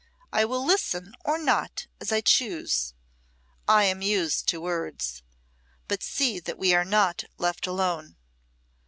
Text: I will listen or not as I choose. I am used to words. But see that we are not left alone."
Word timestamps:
I 0.33 0.45
will 0.45 0.65
listen 0.65 1.13
or 1.23 1.37
not 1.37 1.85
as 1.99 2.11
I 2.11 2.21
choose. 2.21 2.95
I 3.67 3.83
am 3.83 4.01
used 4.01 4.47
to 4.47 4.59
words. 4.59 5.21
But 5.87 6.01
see 6.01 6.39
that 6.39 6.57
we 6.57 6.73
are 6.73 6.83
not 6.85 7.25
left 7.37 7.67
alone." 7.67 8.15